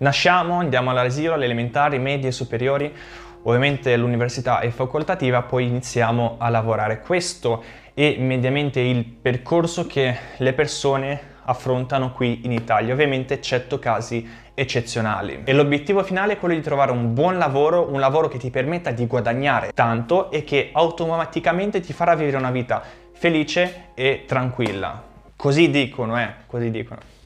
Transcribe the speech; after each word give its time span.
Nasciamo, 0.00 0.60
andiamo 0.60 0.88
all'asilo, 0.88 1.34
alle 1.34 1.44
elementari, 1.44 1.98
medie, 1.98 2.32
superiori, 2.32 2.90
ovviamente 3.42 3.94
l'università 3.98 4.60
è 4.60 4.70
facoltativa, 4.70 5.42
poi 5.42 5.66
iniziamo 5.66 6.36
a 6.38 6.48
lavorare. 6.48 7.00
Questo 7.00 7.62
è 7.92 8.16
mediamente 8.16 8.80
il 8.80 9.04
percorso 9.04 9.86
che 9.86 10.16
le 10.38 10.54
persone 10.54 11.20
affrontano 11.44 12.12
qui 12.12 12.40
in 12.44 12.52
Italia, 12.52 12.94
ovviamente 12.94 13.34
eccetto 13.34 13.78
casi 13.78 14.26
eccezionali. 14.54 15.42
E 15.44 15.52
l'obiettivo 15.52 16.02
finale 16.02 16.32
è 16.32 16.38
quello 16.38 16.54
di 16.54 16.62
trovare 16.62 16.92
un 16.92 17.12
buon 17.12 17.36
lavoro, 17.36 17.92
un 17.92 18.00
lavoro 18.00 18.28
che 18.28 18.38
ti 18.38 18.48
permetta 18.48 18.92
di 18.92 19.06
guadagnare 19.06 19.72
tanto 19.74 20.30
e 20.30 20.44
che 20.44 20.70
automaticamente 20.72 21.80
ti 21.80 21.92
farà 21.92 22.14
vivere 22.14 22.38
una 22.38 22.50
vita 22.50 22.82
felice 23.12 23.88
e 23.92 24.24
tranquilla. 24.26 25.02
Così 25.36 25.68
dicono, 25.68 26.18
eh, 26.18 26.32
così 26.46 26.70
dicono. 26.70 27.19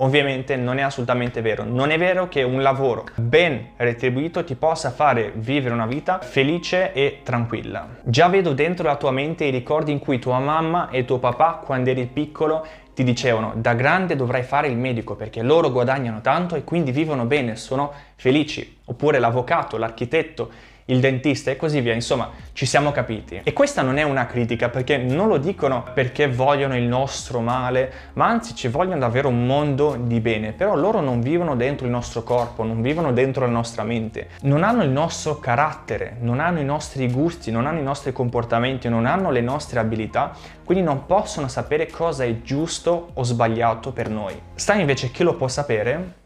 Ovviamente 0.00 0.56
non 0.56 0.76
è 0.76 0.82
assolutamente 0.82 1.40
vero. 1.40 1.64
Non 1.64 1.90
è 1.90 1.96
vero 1.96 2.28
che 2.28 2.42
un 2.42 2.60
lavoro 2.60 3.06
ben 3.14 3.70
retribuito 3.76 4.44
ti 4.44 4.54
possa 4.54 4.90
fare 4.90 5.32
vivere 5.36 5.72
una 5.72 5.86
vita 5.86 6.18
felice 6.20 6.92
e 6.92 7.20
tranquilla. 7.22 7.88
Già 8.02 8.28
vedo 8.28 8.52
dentro 8.52 8.86
la 8.86 8.96
tua 8.96 9.10
mente 9.10 9.44
i 9.44 9.50
ricordi 9.50 9.92
in 9.92 9.98
cui 9.98 10.18
tua 10.18 10.38
mamma 10.38 10.90
e 10.90 11.06
tuo 11.06 11.18
papà, 11.18 11.62
quando 11.64 11.88
eri 11.88 12.04
piccolo, 12.04 12.66
ti 12.92 13.04
dicevano 13.04 13.52
da 13.56 13.72
grande 13.72 14.16
dovrai 14.16 14.42
fare 14.42 14.68
il 14.68 14.76
medico 14.76 15.16
perché 15.16 15.42
loro 15.42 15.70
guadagnano 15.70 16.20
tanto 16.20 16.56
e 16.56 16.64
quindi 16.64 16.92
vivono 16.92 17.24
bene, 17.24 17.56
sono 17.56 17.92
felici. 18.16 18.78
Oppure 18.84 19.18
l'avvocato, 19.18 19.78
l'architetto, 19.78 20.50
il 20.86 21.00
dentista 21.00 21.50
e 21.50 21.56
così 21.56 21.80
via, 21.80 21.94
insomma 21.94 22.30
ci 22.52 22.66
siamo 22.66 22.92
capiti. 22.92 23.40
E 23.42 23.52
questa 23.52 23.82
non 23.82 23.98
è 23.98 24.02
una 24.02 24.26
critica 24.26 24.68
perché 24.68 24.96
non 24.96 25.28
lo 25.28 25.38
dicono 25.38 25.84
perché 25.94 26.28
vogliono 26.28 26.76
il 26.76 26.84
nostro 26.84 27.40
male, 27.40 27.92
ma 28.14 28.26
anzi 28.26 28.54
ci 28.54 28.68
vogliono 28.68 28.98
davvero 28.98 29.28
un 29.28 29.46
mondo 29.46 29.96
di 30.00 30.20
bene, 30.20 30.52
però 30.52 30.74
loro 30.74 31.00
non 31.00 31.20
vivono 31.20 31.56
dentro 31.56 31.86
il 31.86 31.92
nostro 31.92 32.22
corpo, 32.22 32.62
non 32.62 32.82
vivono 32.82 33.12
dentro 33.12 33.44
la 33.44 33.50
nostra 33.50 33.82
mente, 33.82 34.28
non 34.42 34.62
hanno 34.62 34.82
il 34.82 34.90
nostro 34.90 35.38
carattere, 35.38 36.16
non 36.20 36.40
hanno 36.40 36.60
i 36.60 36.64
nostri 36.64 37.10
gusti, 37.10 37.50
non 37.50 37.66
hanno 37.66 37.80
i 37.80 37.84
nostri 37.84 38.12
comportamenti, 38.12 38.88
non 38.88 39.06
hanno 39.06 39.30
le 39.30 39.40
nostre 39.40 39.80
abilità, 39.80 40.32
quindi 40.64 40.84
non 40.84 41.06
possono 41.06 41.48
sapere 41.48 41.88
cosa 41.88 42.24
è 42.24 42.42
giusto 42.42 43.10
o 43.12 43.22
sbagliato 43.22 43.92
per 43.92 44.08
noi. 44.08 44.38
Sta 44.54 44.74
invece 44.74 45.10
chi 45.10 45.22
lo 45.22 45.34
può 45.34 45.48
sapere 45.48 46.24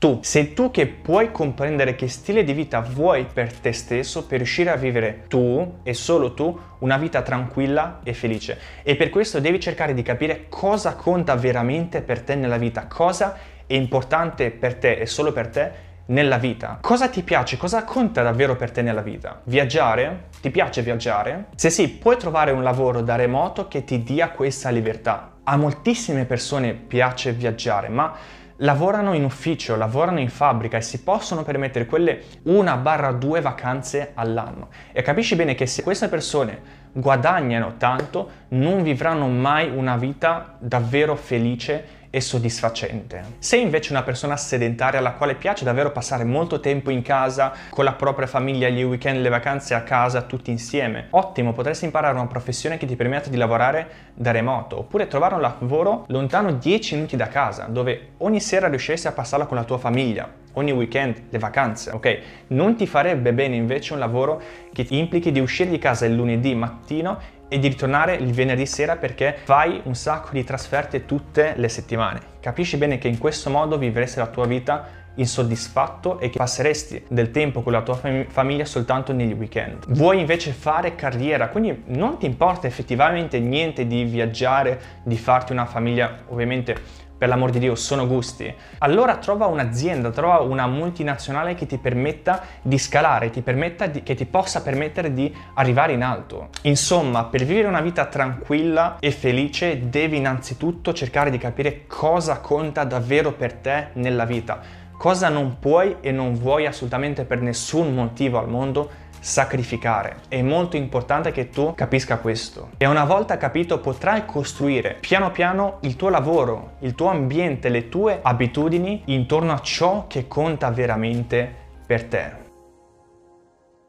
tu. 0.00 0.18
Sei 0.22 0.54
tu 0.54 0.70
che 0.70 0.86
puoi 0.86 1.30
comprendere 1.30 1.94
che 1.94 2.08
stile 2.08 2.42
di 2.42 2.54
vita 2.54 2.80
vuoi 2.80 3.26
per 3.30 3.52
te 3.52 3.70
stesso 3.72 4.26
per 4.26 4.38
riuscire 4.38 4.70
a 4.70 4.76
vivere 4.76 5.24
tu 5.28 5.80
e 5.82 5.92
solo 5.92 6.32
tu 6.32 6.58
una 6.78 6.96
vita 6.96 7.20
tranquilla 7.20 8.00
e 8.02 8.14
felice. 8.14 8.58
E 8.82 8.96
per 8.96 9.10
questo 9.10 9.40
devi 9.40 9.60
cercare 9.60 9.92
di 9.92 10.00
capire 10.00 10.46
cosa 10.48 10.94
conta 10.94 11.34
veramente 11.34 12.00
per 12.00 12.22
te 12.22 12.34
nella 12.34 12.56
vita, 12.56 12.86
cosa 12.86 13.36
è 13.66 13.74
importante 13.74 14.50
per 14.50 14.76
te 14.76 14.94
e 14.94 15.04
solo 15.04 15.32
per 15.32 15.48
te 15.48 15.72
nella 16.06 16.38
vita. 16.38 16.78
Cosa 16.80 17.08
ti 17.08 17.22
piace? 17.22 17.58
Cosa 17.58 17.84
conta 17.84 18.22
davvero 18.22 18.56
per 18.56 18.70
te 18.70 18.80
nella 18.80 19.02
vita? 19.02 19.42
Viaggiare? 19.44 20.28
Ti 20.40 20.50
piace 20.50 20.80
viaggiare? 20.80 21.48
Se 21.56 21.68
sì, 21.68 21.90
puoi 21.90 22.16
trovare 22.16 22.52
un 22.52 22.62
lavoro 22.62 23.02
da 23.02 23.16
remoto 23.16 23.68
che 23.68 23.84
ti 23.84 24.02
dia 24.02 24.30
questa 24.30 24.70
libertà. 24.70 25.34
A 25.44 25.58
moltissime 25.58 26.24
persone 26.24 26.72
piace 26.72 27.32
viaggiare, 27.32 27.90
ma 27.90 28.16
lavorano 28.62 29.14
in 29.14 29.24
ufficio, 29.24 29.76
lavorano 29.76 30.20
in 30.20 30.28
fabbrica 30.28 30.76
e 30.76 30.82
si 30.82 31.02
possono 31.02 31.42
permettere 31.42 31.86
quelle 31.86 32.22
una 32.44 32.76
barra 32.76 33.12
due 33.12 33.40
vacanze 33.40 34.12
all'anno. 34.14 34.68
E 34.92 35.02
capisci 35.02 35.36
bene 35.36 35.54
che 35.54 35.66
se 35.66 35.82
queste 35.82 36.08
persone 36.08 36.78
guadagnano 36.92 37.74
tanto, 37.76 38.30
non 38.48 38.82
vivranno 38.82 39.28
mai 39.28 39.70
una 39.70 39.96
vita 39.96 40.56
davvero 40.58 41.14
felice 41.14 41.98
e 42.10 42.20
soddisfacente. 42.20 43.36
Sei 43.38 43.62
invece 43.62 43.92
una 43.92 44.02
persona 44.02 44.36
sedentaria 44.36 44.98
alla 44.98 45.12
quale 45.12 45.36
piace 45.36 45.64
davvero 45.64 45.92
passare 45.92 46.24
molto 46.24 46.60
tempo 46.60 46.90
in 46.90 47.02
casa 47.02 47.52
con 47.70 47.84
la 47.84 47.92
propria 47.92 48.26
famiglia, 48.26 48.68
gli 48.68 48.82
weekend, 48.82 49.20
le 49.20 49.28
vacanze 49.28 49.74
a 49.74 49.82
casa, 49.82 50.22
tutti 50.22 50.50
insieme, 50.50 51.06
ottimo, 51.10 51.52
potresti 51.52 51.84
imparare 51.84 52.14
una 52.14 52.26
professione 52.26 52.76
che 52.76 52.86
ti 52.86 52.96
permetta 52.96 53.30
di 53.30 53.36
lavorare 53.36 54.08
da 54.14 54.32
remoto 54.32 54.78
oppure 54.78 55.06
trovare 55.06 55.34
un 55.36 55.40
lavoro 55.40 56.04
lontano 56.08 56.52
10 56.52 56.94
minuti 56.96 57.16
da 57.16 57.28
casa 57.28 57.64
dove 57.64 58.10
ogni 58.18 58.40
sera 58.40 58.68
riusciresti 58.68 59.06
a 59.06 59.12
passarla 59.12 59.46
con 59.46 59.56
la 59.56 59.64
tua 59.64 59.78
famiglia 59.78 60.40
ogni 60.54 60.72
weekend, 60.72 61.22
le 61.30 61.38
vacanze, 61.38 61.90
ok? 61.90 62.18
Non 62.48 62.74
ti 62.76 62.86
farebbe 62.86 63.32
bene 63.32 63.54
invece 63.54 63.92
un 63.92 63.98
lavoro 63.98 64.42
che 64.72 64.84
ti 64.84 64.98
implichi 64.98 65.30
di 65.30 65.40
uscire 65.40 65.70
di 65.70 65.78
casa 65.78 66.06
il 66.06 66.14
lunedì 66.14 66.54
mattino 66.54 67.38
e 67.50 67.58
di 67.58 67.68
ritornare 67.68 68.14
il 68.14 68.32
venerdì 68.32 68.64
sera 68.64 68.96
perché 68.96 69.36
fai 69.42 69.80
un 69.84 69.94
sacco 69.94 70.28
di 70.30 70.44
trasferte 70.44 71.04
tutte 71.04 71.54
le 71.56 71.68
settimane. 71.68 72.20
Capisci 72.38 72.76
bene 72.76 72.96
che 72.96 73.08
in 73.08 73.18
questo 73.18 73.50
modo 73.50 73.76
vivresti 73.76 74.20
la 74.20 74.28
tua 74.28 74.46
vita 74.46 74.98
insoddisfatto 75.16 76.20
e 76.20 76.30
che 76.30 76.38
passeresti 76.38 77.04
del 77.08 77.32
tempo 77.32 77.62
con 77.62 77.72
la 77.72 77.82
tua 77.82 77.94
fam- 77.94 78.26
famiglia 78.28 78.64
soltanto 78.64 79.12
negli 79.12 79.32
weekend. 79.32 79.84
Vuoi 79.88 80.20
invece 80.20 80.52
fare 80.52 80.94
carriera, 80.94 81.48
quindi 81.48 81.82
non 81.86 82.18
ti 82.18 82.26
importa 82.26 82.68
effettivamente 82.68 83.40
niente 83.40 83.86
di 83.86 84.04
viaggiare, 84.04 84.80
di 85.02 85.18
farti 85.18 85.50
una 85.52 85.66
famiglia 85.66 86.20
ovviamente 86.28 87.08
per 87.20 87.28
l'amor 87.28 87.50
di 87.50 87.58
Dio, 87.58 87.74
sono 87.74 88.06
gusti. 88.06 88.50
Allora 88.78 89.16
trova 89.16 89.44
un'azienda, 89.44 90.08
trova 90.08 90.40
una 90.40 90.66
multinazionale 90.66 91.54
che 91.54 91.66
ti 91.66 91.76
permetta 91.76 92.42
di 92.62 92.78
scalare, 92.78 93.28
ti 93.28 93.42
permetta 93.42 93.84
di, 93.84 94.02
che 94.02 94.14
ti 94.14 94.24
possa 94.24 94.62
permettere 94.62 95.12
di 95.12 95.30
arrivare 95.52 95.92
in 95.92 96.02
alto. 96.02 96.48
Insomma, 96.62 97.24
per 97.24 97.44
vivere 97.44 97.68
una 97.68 97.82
vita 97.82 98.06
tranquilla 98.06 98.96
e 99.00 99.10
felice 99.10 99.90
devi 99.90 100.16
innanzitutto 100.16 100.94
cercare 100.94 101.28
di 101.28 101.36
capire 101.36 101.86
cosa 101.86 102.38
conta 102.40 102.84
davvero 102.84 103.32
per 103.32 103.52
te 103.52 103.88
nella 103.92 104.24
vita, 104.24 104.58
cosa 104.96 105.28
non 105.28 105.58
puoi 105.58 105.96
e 106.00 106.12
non 106.12 106.32
vuoi 106.32 106.64
assolutamente 106.64 107.24
per 107.24 107.42
nessun 107.42 107.92
motivo 107.92 108.38
al 108.38 108.48
mondo 108.48 109.08
sacrificare. 109.20 110.16
È 110.28 110.42
molto 110.42 110.76
importante 110.76 111.30
che 111.30 111.50
tu 111.50 111.74
capisca 111.74 112.18
questo. 112.18 112.70
E 112.78 112.86
una 112.86 113.04
volta 113.04 113.36
capito 113.36 113.78
potrai 113.78 114.24
costruire 114.26 114.96
piano 114.98 115.30
piano 115.30 115.78
il 115.82 115.96
tuo 115.96 116.08
lavoro, 116.08 116.72
il 116.80 116.94
tuo 116.94 117.08
ambiente, 117.08 117.68
le 117.68 117.88
tue 117.88 118.18
abitudini 118.20 119.02
intorno 119.06 119.52
a 119.52 119.60
ciò 119.60 120.06
che 120.08 120.26
conta 120.26 120.70
veramente 120.70 121.54
per 121.86 122.04
te. 122.04 122.49